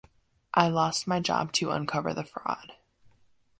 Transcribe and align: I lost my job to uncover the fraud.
I 0.55 0.67
lost 0.67 1.05
my 1.05 1.19
job 1.19 1.51
to 1.53 1.69
uncover 1.69 2.11
the 2.11 2.23
fraud. 2.23 2.73